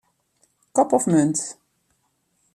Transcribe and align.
Kop 0.75 0.91
of 0.97 1.05
munt. 1.11 1.37